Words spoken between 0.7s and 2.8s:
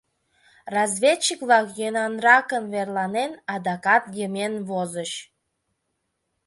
Разведчик-влак, йӧнанракын